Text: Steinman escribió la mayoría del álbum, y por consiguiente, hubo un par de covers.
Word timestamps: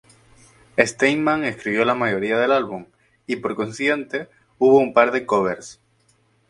Steinman 0.79 1.43
escribió 1.43 1.85
la 1.85 1.93
mayoría 1.93 2.35
del 2.39 2.53
álbum, 2.53 2.87
y 3.27 3.35
por 3.35 3.53
consiguiente, 3.53 4.29
hubo 4.57 4.79
un 4.79 4.93
par 4.95 5.11
de 5.11 5.27
covers. 5.27 5.79